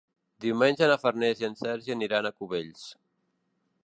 [0.45, 2.87] Diumenge na Farners i en Sergi aniran a Cubells.